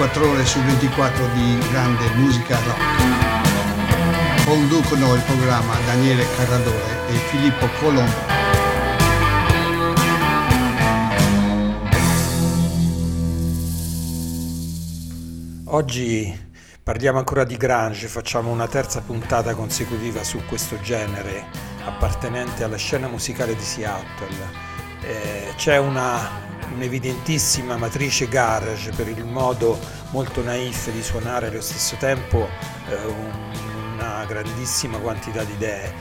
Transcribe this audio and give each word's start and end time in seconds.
24 0.00 0.30
ore 0.30 0.46
su 0.46 0.58
24 0.62 1.26
di 1.34 1.58
grande 1.70 2.08
musica 2.14 2.58
rock. 2.64 2.80
Conducono 4.46 5.14
il 5.14 5.20
programma 5.24 5.74
Daniele 5.84 6.24
Carradore 6.36 7.06
e 7.08 7.12
Filippo 7.28 7.68
Colombo. 7.78 8.38
Oggi 15.66 16.34
parliamo 16.82 17.18
ancora 17.18 17.44
di 17.44 17.58
Grange, 17.58 18.06
facciamo 18.08 18.50
una 18.50 18.68
terza 18.68 19.02
puntata 19.02 19.54
consecutiva 19.54 20.24
su 20.24 20.40
questo 20.46 20.80
genere 20.80 21.44
appartenente 21.84 22.64
alla 22.64 22.78
scena 22.78 23.06
musicale 23.06 23.54
di 23.54 23.62
Seattle. 23.62 24.68
Eh, 25.02 25.52
c'è 25.56 25.76
una, 25.76 26.49
un'evidentissima 26.74 27.76
matrice 27.76 28.28
garage 28.28 28.90
per 28.92 29.08
il 29.08 29.24
modo 29.24 29.78
molto 30.10 30.42
naif 30.42 30.90
di 30.90 31.02
suonare 31.02 31.48
allo 31.48 31.60
stesso 31.60 31.96
tempo 31.96 32.48
eh, 32.88 32.94
un- 33.06 33.58
una 33.94 34.24
grandissima 34.24 34.98
quantità 34.98 35.44
di 35.44 35.52
idee. 35.52 35.92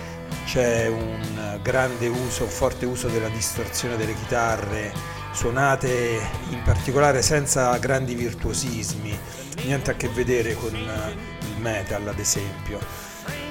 C'è 0.46 0.88
un 0.88 1.60
grande 1.62 2.08
uso, 2.08 2.44
un 2.44 2.50
forte 2.50 2.86
uso 2.86 3.08
della 3.08 3.28
distorsione 3.30 3.98
delle 3.98 4.16
chitarre, 4.16 4.92
suonate 5.32 6.20
in 6.50 6.62
particolare 6.64 7.22
senza 7.22 7.76
grandi 7.78 8.16
virtuosismi, 8.16 9.18
niente 9.66 9.92
a 9.92 9.96
che 9.96 10.08
vedere 10.10 10.56
con 10.56 10.74
il 10.76 11.62
metal 11.62 12.08
ad 12.08 12.18
esempio. 12.20 12.80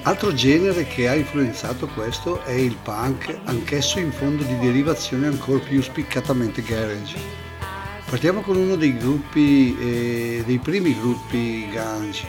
Altro 0.03 0.33
genere 0.33 0.87
che 0.87 1.09
ha 1.09 1.15
influenzato 1.15 1.87
questo 1.89 2.43
è 2.45 2.53
il 2.53 2.77
punk, 2.83 3.37
anch'esso 3.45 3.99
in 3.99 4.11
fondo 4.11 4.43
di 4.43 4.59
derivazione 4.59 5.27
ancora 5.27 5.59
più 5.59 5.83
spiccatamente 5.83 6.63
garage. 6.63 7.19
Partiamo 8.09 8.41
con 8.41 8.57
uno 8.57 8.77
dei 8.77 8.97
gruppi, 8.97 9.77
eh, 9.79 10.43
dei 10.47 10.59
primi 10.59 10.99
gruppi 10.99 11.69
grunge, 11.69 12.27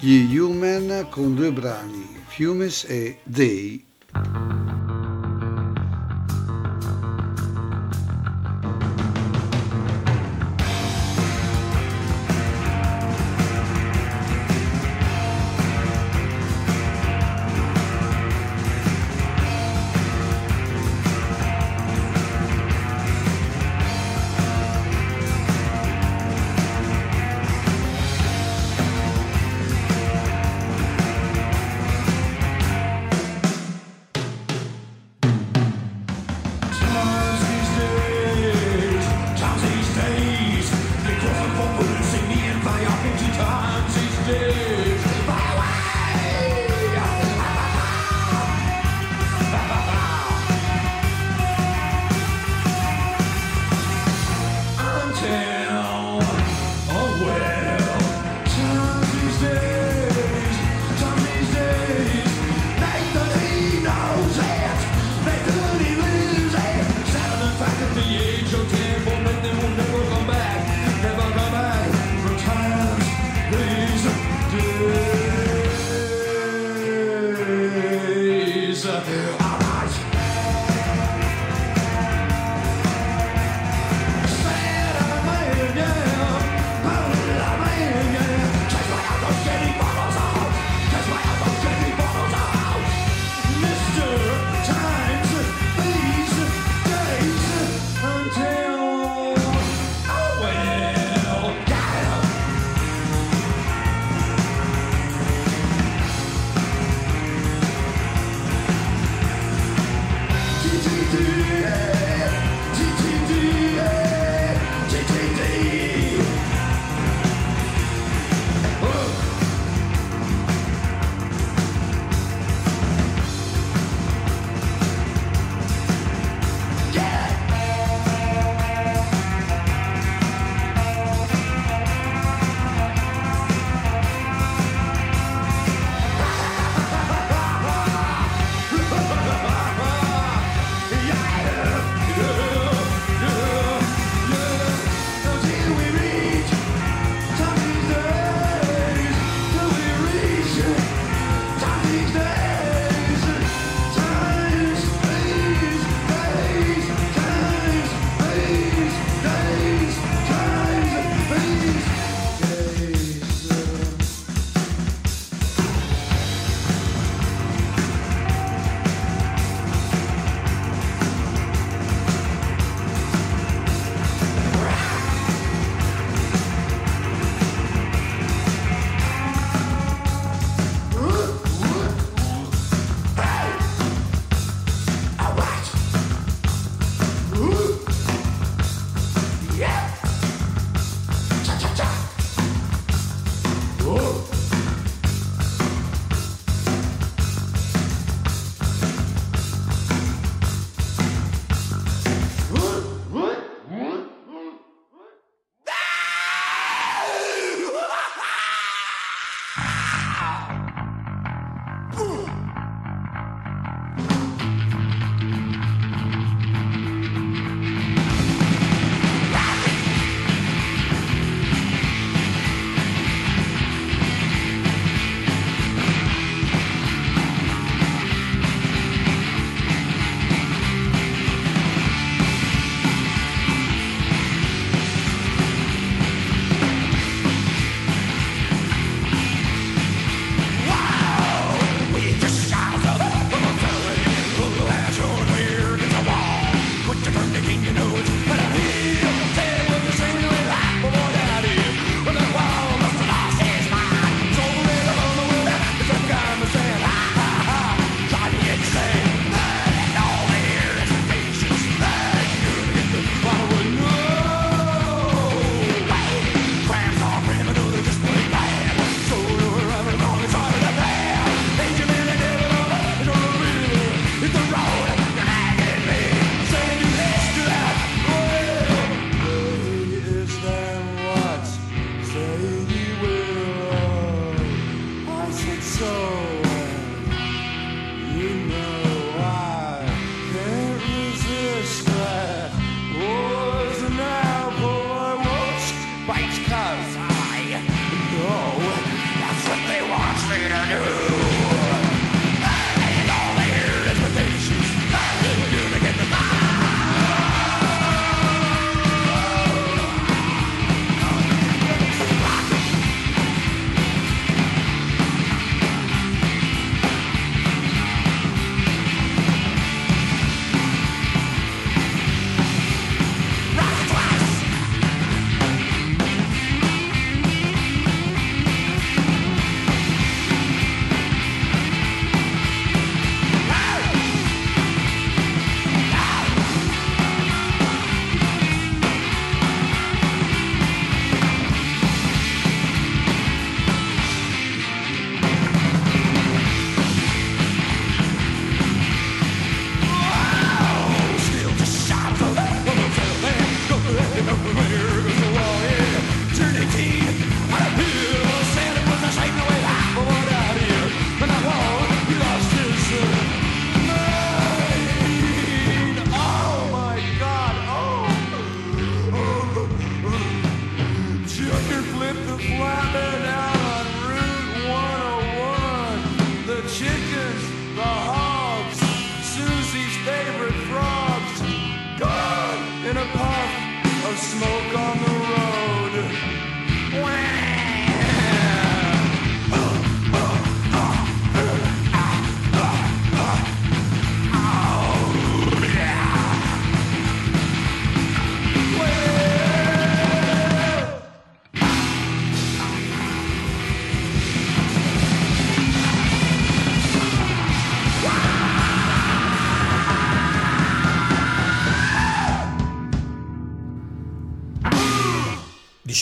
gli 0.00 0.36
Human 0.36 1.06
con 1.10 1.34
due 1.34 1.52
brani, 1.52 2.08
Fumes 2.26 2.84
e 2.88 3.18
They. 3.30 3.84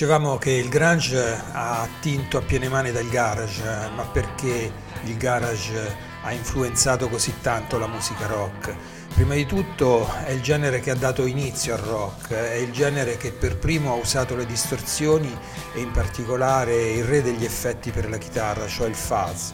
Dicevamo 0.01 0.39
che 0.39 0.53
il 0.53 0.71
grunge 0.71 1.43
ha 1.53 1.83
attinto 1.83 2.39
a 2.39 2.41
piene 2.41 2.71
mani 2.71 2.91
dal 2.91 3.07
garage, 3.11 3.63
ma 3.95 4.03
perché 4.05 4.73
il 5.05 5.17
garage 5.19 5.95
ha 6.23 6.33
influenzato 6.33 7.11
così 7.11 7.35
tanto 7.43 7.77
la 7.77 7.87
musica 7.87 8.27
rock? 8.27 8.75
Prima 9.13 9.35
di 9.35 9.45
tutto 9.45 10.11
è 10.25 10.31
il 10.31 10.41
genere 10.41 10.81
che 10.81 10.91
ha 10.91 10.95
dato 10.95 11.27
inizio 11.27 11.75
al 11.75 11.81
rock, 11.81 12.33
è 12.33 12.55
il 12.55 12.73
genere 12.73 13.19
che 13.19 13.31
per 13.31 13.59
primo 13.59 13.93
ha 13.93 13.97
usato 13.97 14.35
le 14.37 14.47
distorsioni 14.47 15.39
e 15.75 15.81
in 15.81 15.91
particolare 15.91 16.93
il 16.93 17.05
re 17.05 17.21
degli 17.21 17.45
effetti 17.45 17.91
per 17.91 18.09
la 18.09 18.17
chitarra, 18.17 18.67
cioè 18.67 18.89
il 18.89 18.95
fuzz. 18.95 19.51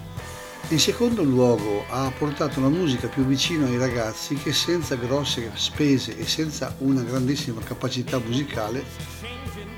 In 0.68 0.78
secondo 0.80 1.24
luogo 1.24 1.84
ha 1.90 2.12
portato 2.16 2.60
la 2.60 2.68
musica 2.68 3.08
più 3.08 3.24
vicino 3.24 3.66
ai 3.66 3.78
ragazzi 3.78 4.34
che 4.34 4.52
senza 4.52 4.94
grosse 4.94 5.50
spese 5.54 6.16
e 6.16 6.26
senza 6.26 6.74
una 6.78 7.02
grandissima 7.02 7.60
capacità 7.62 8.18
musicale 8.18 8.84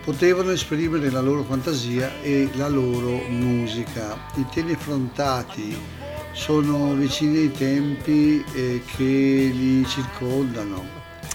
potevano 0.09 0.53
esprimere 0.53 1.11
la 1.11 1.21
loro 1.21 1.43
fantasia 1.43 2.23
e 2.23 2.49
la 2.55 2.67
loro 2.67 3.11
musica. 3.29 4.17
I 4.37 4.47
temi 4.51 4.73
affrontati 4.73 5.79
sono 6.33 6.95
vicini 6.95 7.37
ai 7.37 7.53
tempi 7.53 8.43
eh, 8.55 8.83
che 8.87 9.05
li 9.05 9.85
circondano. 9.87 10.83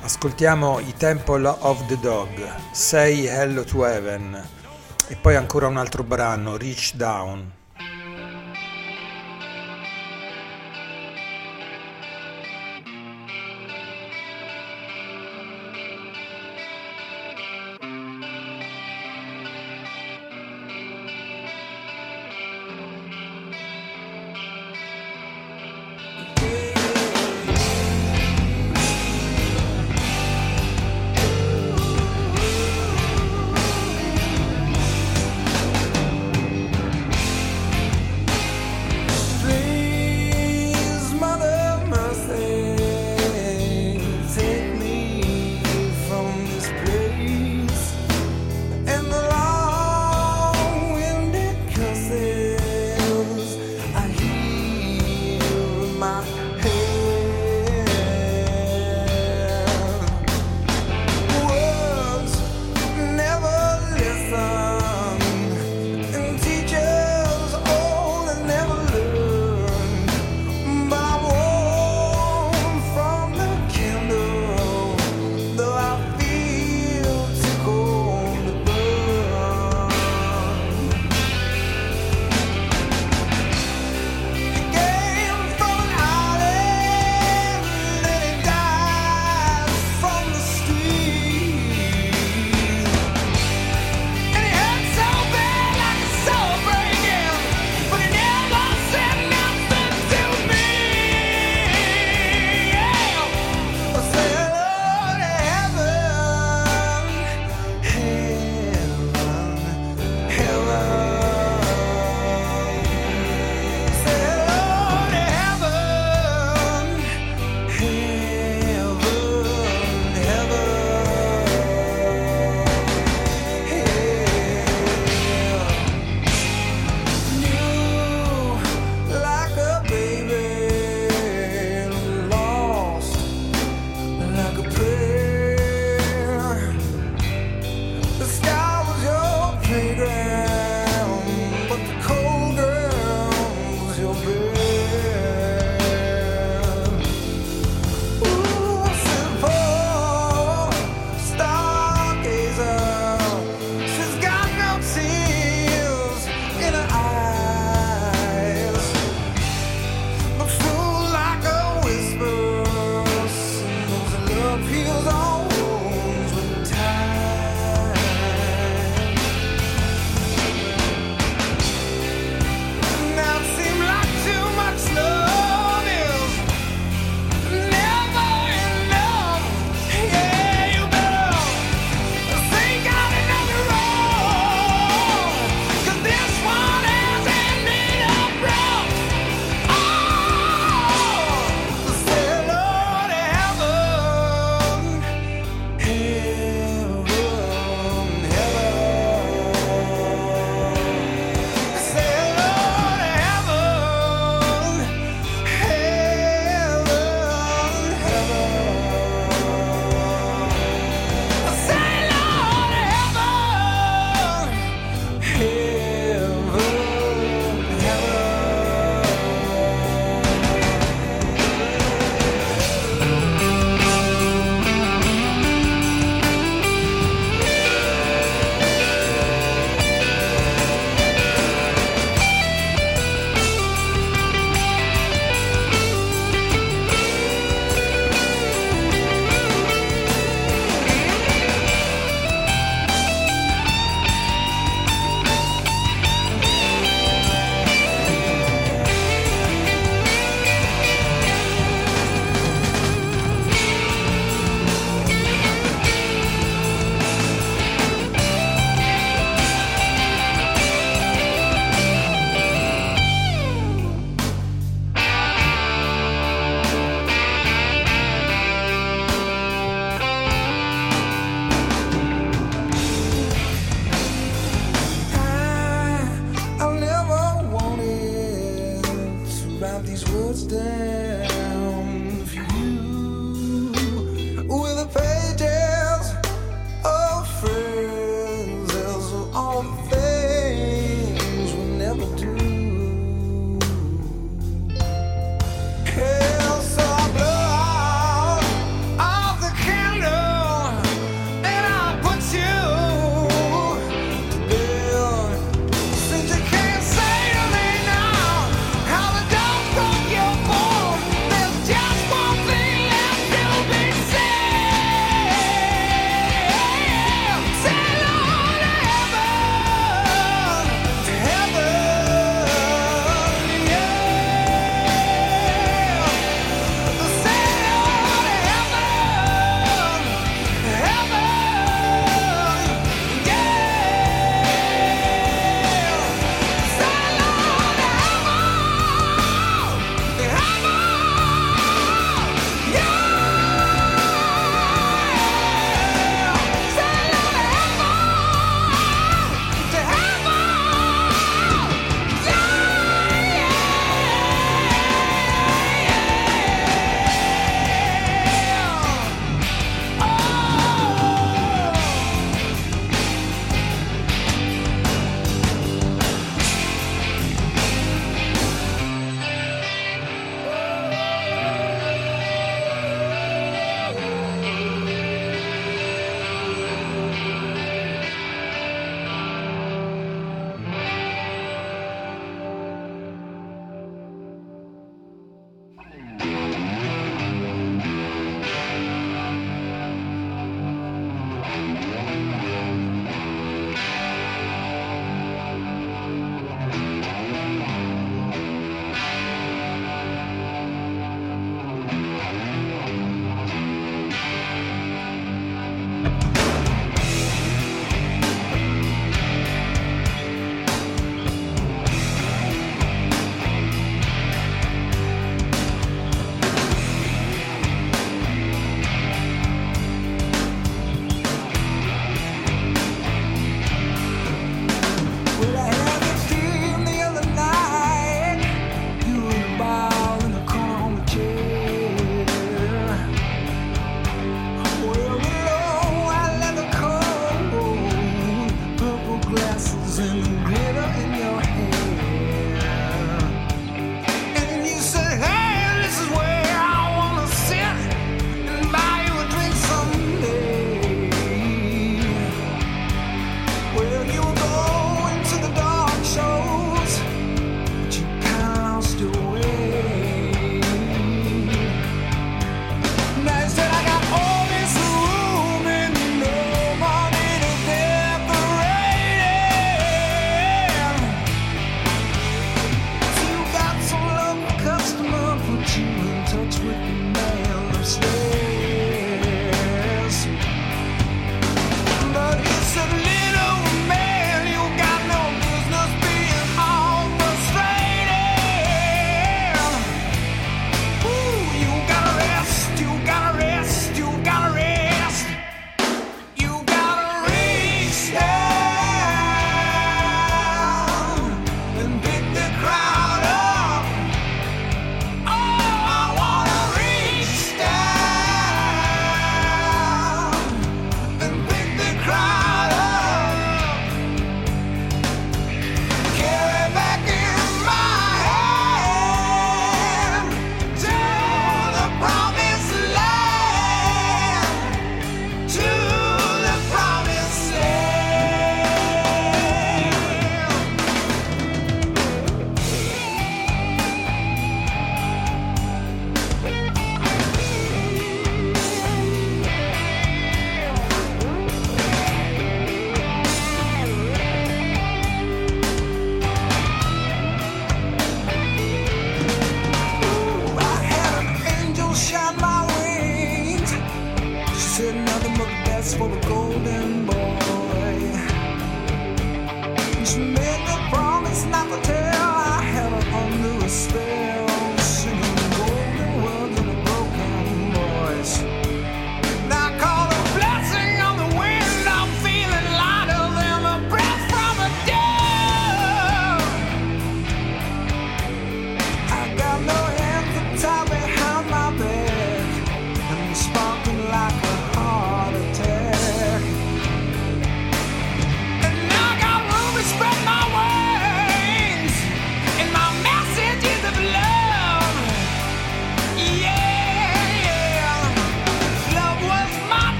Ascoltiamo 0.00 0.80
i 0.80 0.92
Temple 0.96 1.46
of 1.46 1.86
the 1.86 1.96
Dog, 2.00 2.72
Say 2.72 3.28
Hello 3.28 3.62
to 3.62 3.86
Heaven 3.86 4.44
e 5.06 5.14
poi 5.14 5.36
ancora 5.36 5.68
un 5.68 5.76
altro 5.76 6.02
brano, 6.02 6.56
Reach 6.56 6.94
Down. 6.96 7.52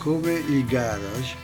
Come 0.00 0.32
il 0.32 0.64
garage 0.64 1.36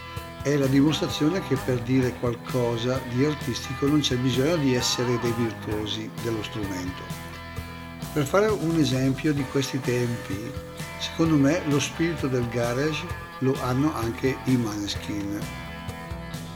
è 0.42 0.57
la 0.57 0.66
dimostrazione 0.66 1.47
che 1.47 1.57
per 1.57 1.79
dire 1.81 2.14
qualcosa 2.14 2.99
di 3.11 3.25
artistico 3.25 3.87
non 3.87 4.01
c'è 4.01 4.16
bisogno 4.16 4.57
di 4.57 4.75
essere 4.75 5.19
dei 5.21 5.33
virtuosi 5.33 6.11
dello 6.23 6.42
strumento. 6.42 7.03
Per 8.14 8.25
fare 8.25 8.47
un 8.47 8.79
esempio 8.79 9.35
di 9.35 9.45
questi 9.51 9.79
tempi, 9.81 10.51
secondo 10.99 11.37
me 11.37 11.61
lo 11.66 11.79
spirito 11.79 12.29
del 12.29 12.49
garage 12.49 13.05
lo 13.40 13.55
hanno 13.61 13.95
anche 13.95 14.38
i 14.45 14.57
Maneskin. 14.57 15.38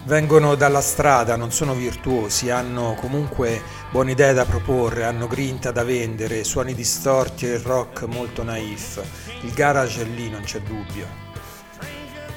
Vengono 0.05 0.55
dalla 0.55 0.81
strada, 0.81 1.37
non 1.37 1.53
sono 1.53 1.75
virtuosi, 1.75 2.49
hanno 2.49 2.97
comunque 2.99 3.61
buone 3.91 4.13
idee 4.13 4.33
da 4.33 4.47
proporre, 4.47 5.05
hanno 5.05 5.27
grinta 5.27 5.71
da 5.71 5.85
vendere, 5.85 6.45
suoni 6.45 6.73
distorti 6.73 7.45
e 7.45 7.59
rock 7.59 8.05
molto 8.05 8.43
naif. 8.43 9.03
Il 9.43 9.53
garage 9.53 10.01
è 10.01 10.05
lì, 10.07 10.31
non 10.31 10.41
c'è 10.43 10.61
dubbio. 10.61 11.30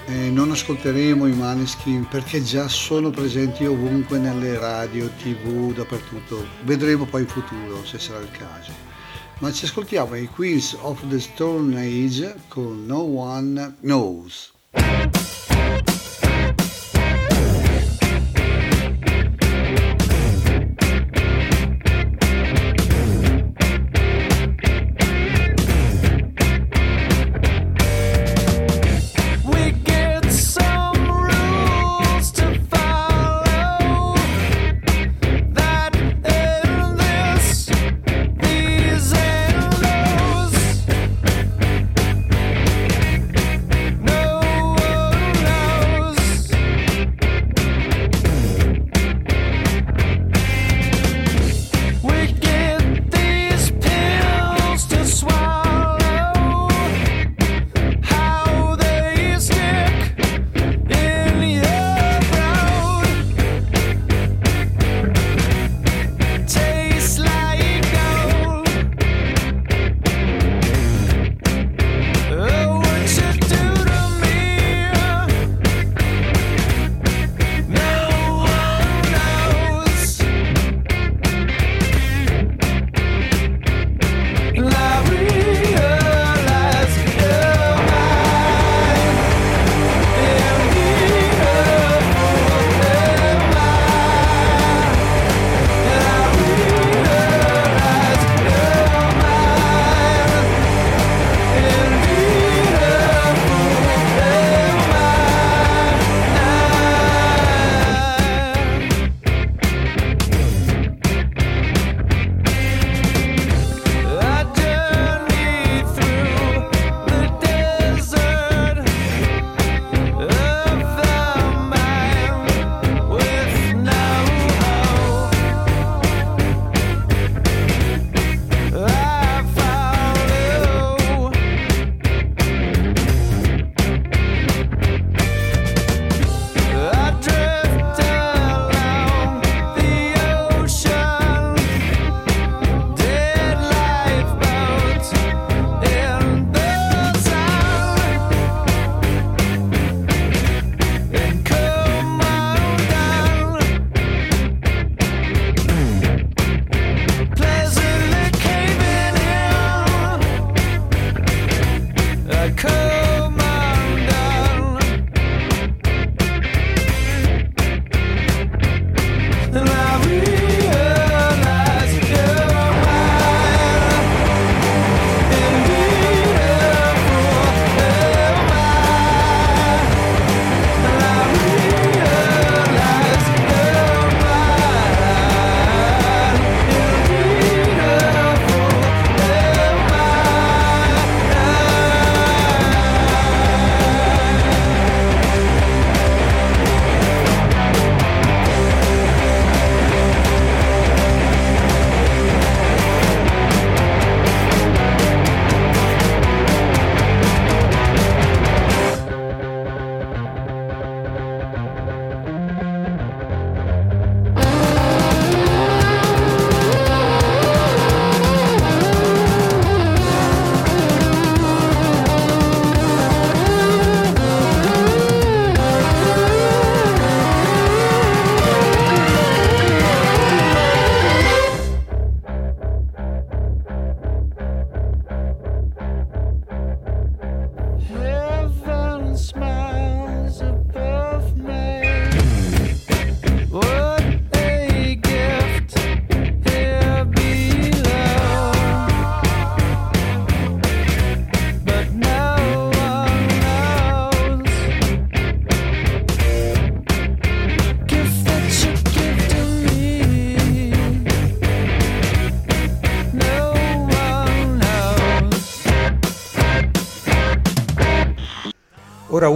Eh, 0.05 0.29
non 0.29 0.51
ascolteremo 0.51 1.27
i 1.27 1.33
Maneskin 1.33 2.05
perché 2.09 2.43
già 2.43 2.67
sono 2.67 3.09
presenti 3.09 3.65
ovunque 3.65 4.17
nelle 4.17 4.59
radio, 4.59 5.09
tv, 5.17 5.73
dappertutto. 5.73 6.45
Vedremo 6.63 7.05
poi 7.05 7.21
in 7.21 7.27
futuro 7.27 7.85
se 7.85 7.99
sarà 7.99 8.19
il 8.19 8.31
caso. 8.31 8.71
Ma 9.39 9.51
ci 9.51 9.63
ascoltiamo 9.63 10.15
i 10.15 10.27
Queens 10.27 10.77
of 10.81 10.99
the 11.07 11.19
Stone 11.19 11.79
Age 11.79 12.35
con 12.49 12.85
No 12.85 12.99
One 12.99 13.75
Knows. 13.79 14.51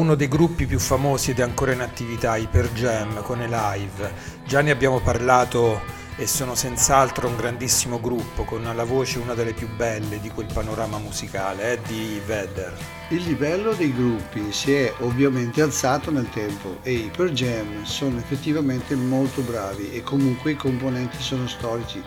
Uno 0.07 0.15
dei 0.15 0.29
gruppi 0.29 0.65
più 0.65 0.79
famosi 0.79 1.31
ed 1.31 1.39
è 1.39 1.41
ancora 1.41 1.73
in 1.73 1.81
attività, 1.81 2.37
i 2.37 2.47
Per 2.49 2.71
Jam, 2.71 3.21
con 3.23 3.41
i 3.41 3.47
live. 3.49 4.13
Già 4.45 4.61
ne 4.61 4.71
abbiamo 4.71 5.01
parlato 5.01 5.81
e 6.15 6.25
sono 6.25 6.55
senz'altro 6.55 7.27
un 7.27 7.35
grandissimo 7.35 7.99
gruppo, 7.99 8.45
con 8.45 8.65
alla 8.67 8.85
voce 8.85 9.19
una 9.19 9.33
delle 9.33 9.51
più 9.51 9.67
belle 9.75 10.21
di 10.21 10.29
quel 10.29 10.47
panorama 10.51 10.97
musicale, 10.97 11.73
Eddie 11.73 12.21
Vedder. 12.21 12.73
Il 13.09 13.23
livello 13.23 13.73
dei 13.73 13.93
gruppi 13.93 14.53
si 14.53 14.71
è 14.75 14.93
ovviamente 14.99 15.61
alzato 15.61 16.09
nel 16.09 16.29
tempo 16.29 16.77
e 16.83 16.93
i 16.93 17.11
Per 17.13 17.31
Jam 17.31 17.83
sono 17.83 18.17
effettivamente 18.17 18.95
molto 18.95 19.41
bravi 19.41 19.91
e 19.91 20.03
comunque 20.03 20.51
i 20.51 20.55
componenti 20.55 21.21
sono 21.21 21.47
storici, 21.47 22.01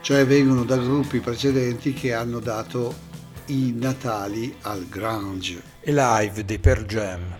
cioè 0.00 0.24
vengono 0.24 0.64
da 0.64 0.78
gruppi 0.78 1.20
precedenti 1.20 1.92
che 1.92 2.14
hanno 2.14 2.38
dato 2.38 3.08
i 3.50 3.72
natali 3.72 4.54
al 4.62 4.86
grunge. 4.88 5.60
E 5.80 5.92
live 5.92 6.44
dei 6.44 6.60
Per 6.60 6.84
Jam. 6.84 7.39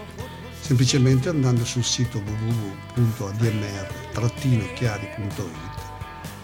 Semplicemente 0.61 1.29
andando 1.29 1.65
sul 1.65 1.83
sito 1.83 2.21
www.admr-chiari.it 2.95 5.79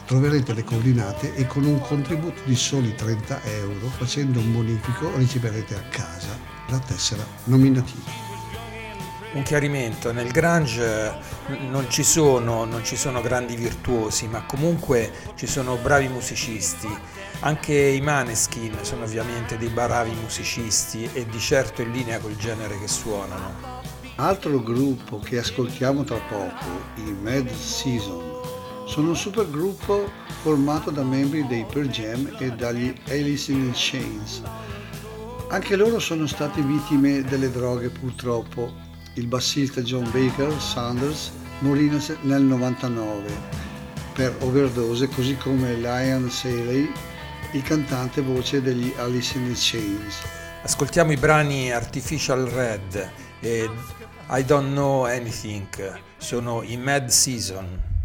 troverete 0.05 0.53
le 0.53 0.63
coordinate 0.63 1.35
e 1.35 1.45
con 1.45 1.65
un 1.65 1.79
contributo 1.79 2.41
di 2.45 2.55
soli 2.55 2.95
30 2.95 3.43
euro 3.43 3.87
facendo 3.87 4.39
un 4.39 4.53
bonifico 4.53 5.11
riceverete 5.15 5.75
a 5.75 5.81
casa 5.89 6.29
la 6.69 6.79
tessera 6.79 7.25
nominativa. 7.45 8.25
Un 9.33 9.43
chiarimento, 9.43 10.13
nel 10.13 10.31
Grange 10.31 11.13
non 11.69 11.89
ci, 11.89 12.03
sono, 12.03 12.63
non 12.63 12.83
ci 12.85 12.95
sono 12.95 13.21
grandi 13.21 13.55
virtuosi, 13.55 14.27
ma 14.27 14.45
comunque 14.45 15.11
ci 15.35 15.45
sono 15.45 15.75
bravi 15.75 16.07
musicisti. 16.07 16.87
Anche 17.41 17.73
i 17.73 18.01
Maneskin 18.01 18.77
sono 18.81 19.03
ovviamente 19.03 19.57
dei 19.57 19.67
bravi 19.67 20.11
musicisti 20.11 21.09
e 21.13 21.25
di 21.25 21.39
certo 21.39 21.81
in 21.81 21.91
linea 21.91 22.19
col 22.19 22.37
genere 22.37 22.79
che 22.79 22.87
suonano. 22.87 23.96
Altro 24.19 24.63
gruppo 24.63 25.19
che 25.19 25.37
ascoltiamo 25.37 26.03
tra 26.03 26.17
poco, 26.17 26.65
i 26.95 27.15
Mad 27.21 27.51
Season, 27.51 28.19
sono 28.87 29.09
un 29.09 29.15
supergruppo 29.15 30.09
formato 30.41 30.89
da 30.89 31.03
membri 31.03 31.45
dei 31.45 31.63
Pearl 31.71 31.87
Jam 31.89 32.35
e 32.39 32.49
dagli 32.49 32.91
Alice 33.09 33.51
in 33.51 33.69
Chains. 33.75 34.41
Anche 35.49 35.75
loro 35.75 35.99
sono 35.99 36.25
stati 36.25 36.61
vittime 36.61 37.21
delle 37.25 37.51
droghe 37.51 37.89
purtroppo. 37.89 38.73
Il 39.13 39.27
bassista 39.27 39.81
John 39.81 40.09
Baker 40.09 40.51
Sanders 40.59 41.31
morì 41.59 41.87
nel 42.21 42.41
99 42.41 43.23
per 44.13 44.35
overdose, 44.39 45.07
così 45.09 45.37
come 45.37 45.75
Lion 45.75 46.27
Saley, 46.31 46.91
il 47.51 47.61
cantante 47.61 48.23
voce 48.23 48.63
degli 48.63 48.91
Alice 48.97 49.37
in 49.37 49.53
Chains. 49.55 50.21
Ascoltiamo 50.63 51.11
i 51.11 51.17
brani 51.17 51.71
Artificial 51.71 52.45
Red 52.47 53.11
e 53.39 53.69
I 54.29 54.43
Don't 54.43 54.73
Know 54.73 55.05
Anything, 55.05 55.69
sono 56.17 56.61
in 56.61 56.81
Mad 56.81 57.09
Season. 57.09 57.96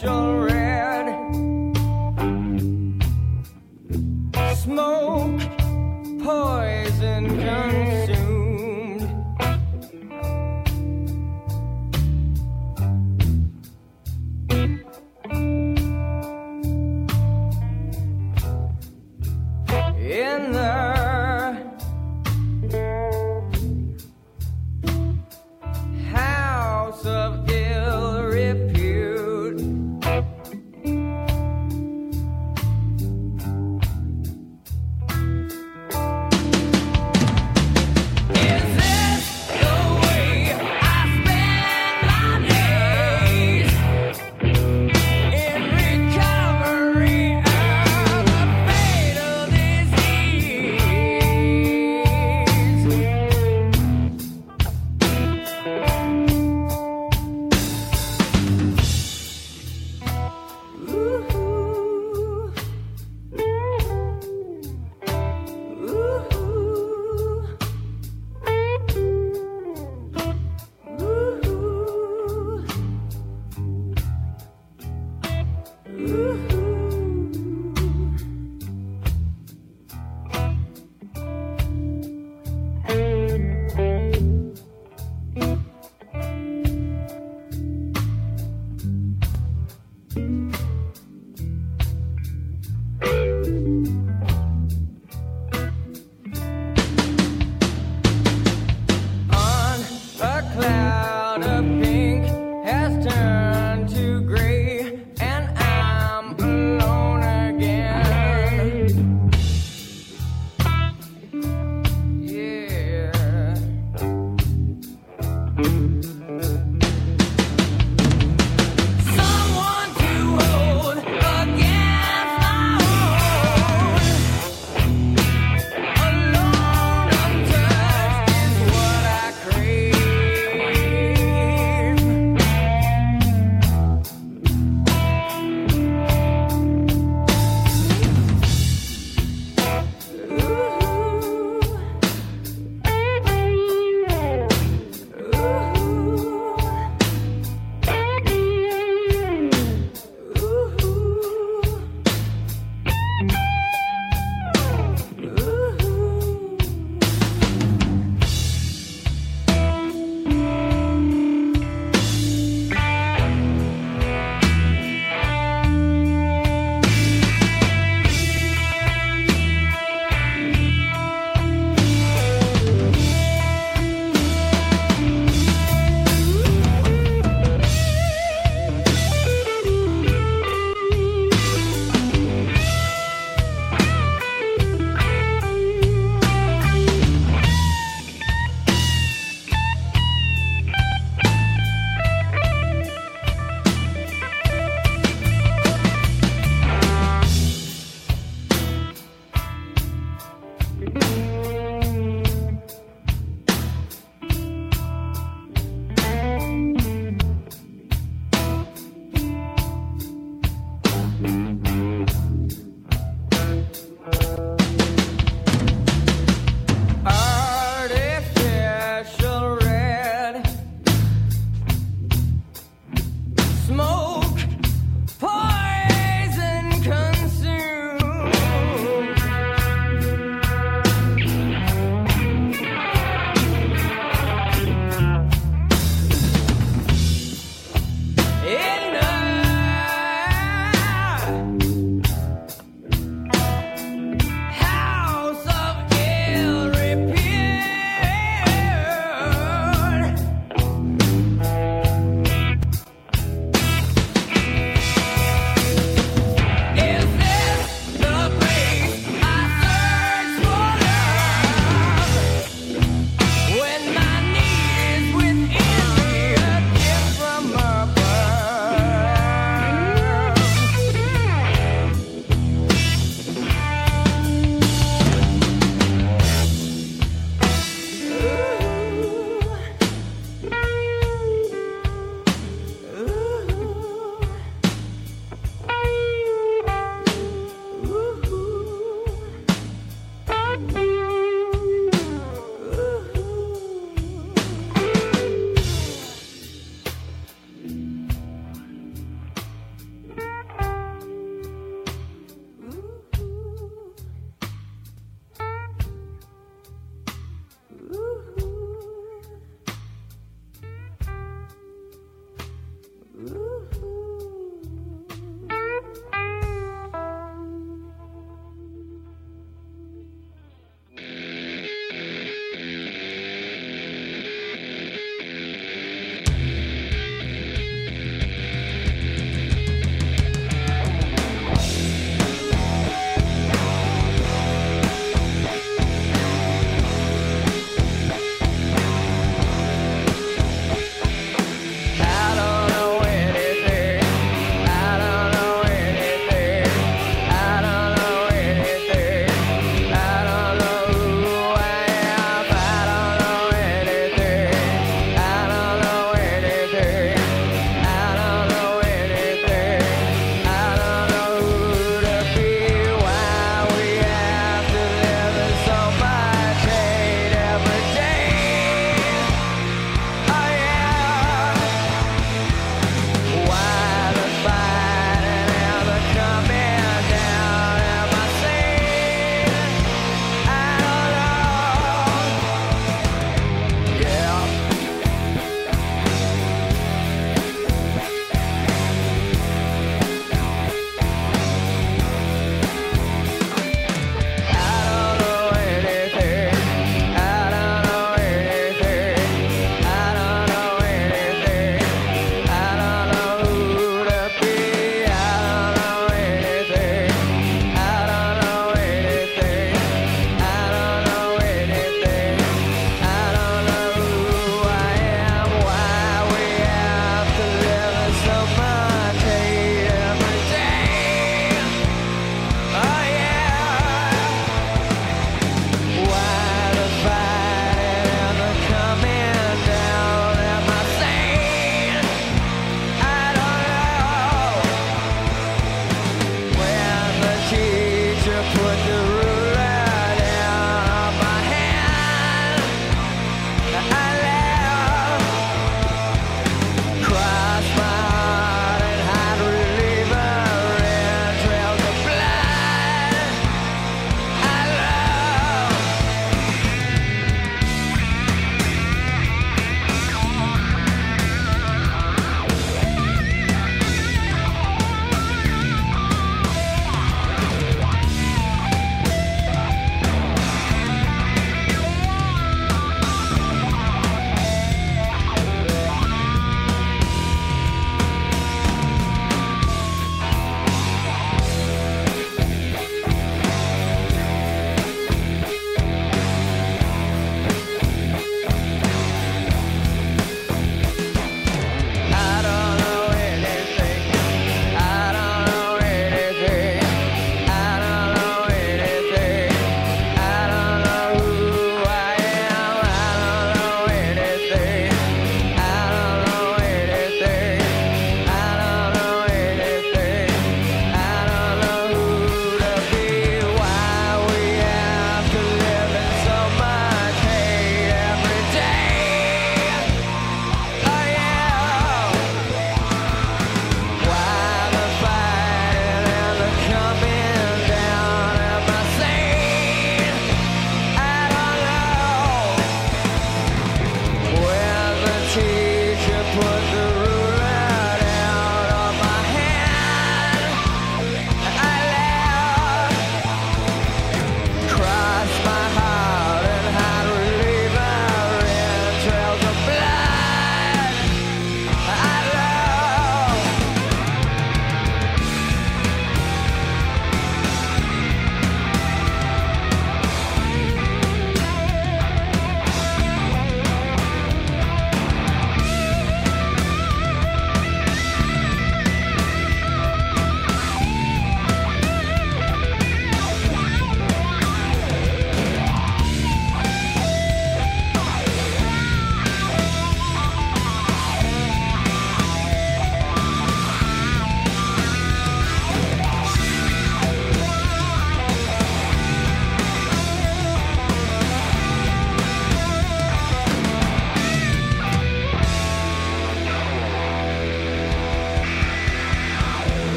Show. 0.00 0.23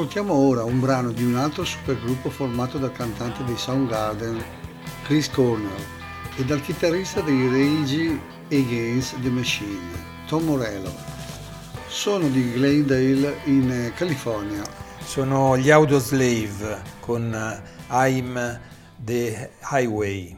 Ascoltiamo 0.00 0.32
ora 0.32 0.64
un 0.64 0.80
brano 0.80 1.12
di 1.12 1.22
un 1.22 1.36
altro 1.36 1.62
supergruppo 1.62 2.30
formato 2.30 2.78
dal 2.78 2.90
cantante 2.90 3.44
dei 3.44 3.58
Soundgarden, 3.58 4.42
Chris 5.04 5.28
Cornell, 5.30 5.84
e 6.36 6.44
dal 6.46 6.62
chitarrista 6.62 7.20
dei 7.20 7.46
Rage 7.48 8.18
Against 8.46 9.20
the 9.20 9.28
Machine, 9.28 9.92
Tom 10.26 10.44
Morello. 10.44 10.90
Sono 11.86 12.28
di 12.28 12.50
Glendale 12.50 13.40
in 13.44 13.70
eh, 13.70 13.92
California. 13.94 14.62
Sono 15.04 15.58
gli 15.58 15.68
Audioslave 15.68 16.80
con 17.00 17.34
eh, 17.34 17.62
I'm 17.90 18.58
the 19.04 19.50
Highway. 19.70 20.34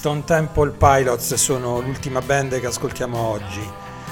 Stone 0.00 0.24
Temple 0.24 0.70
Pilots 0.70 1.34
sono 1.34 1.78
l'ultima 1.80 2.22
band 2.22 2.58
che 2.58 2.66
ascoltiamo 2.66 3.18
oggi. 3.18 3.60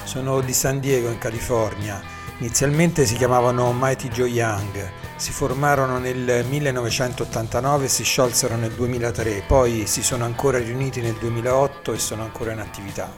Sono 0.03 0.39
di 0.39 0.53
San 0.53 0.79
Diego 0.79 1.09
in 1.09 1.17
California. 1.17 1.99
Inizialmente 2.37 3.07
si 3.07 3.15
chiamavano 3.15 3.73
Mighty 3.73 4.07
Joe 4.09 4.27
Young, 4.27 4.91
si 5.15 5.31
formarono 5.31 5.97
nel 5.97 6.45
1989 6.47 7.85
e 7.85 7.87
si 7.87 8.03
sciolsero 8.03 8.55
nel 8.55 8.73
2003, 8.73 9.45
poi 9.47 9.87
si 9.87 10.03
sono 10.03 10.25
ancora 10.25 10.59
riuniti 10.59 11.01
nel 11.01 11.15
2008 11.15 11.93
e 11.93 11.97
sono 11.97 12.21
ancora 12.21 12.51
in 12.51 12.59
attività. 12.59 13.11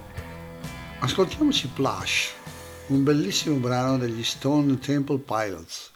Ascoltiamoci 1.00 1.68
Plush, 1.68 2.30
un 2.88 3.04
bellissimo 3.04 3.58
brano 3.58 3.98
degli 3.98 4.24
Stone 4.24 4.80
Temple 4.80 5.18
Pilots. 5.18 5.91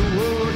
to 0.00 0.16
worry. 0.16 0.49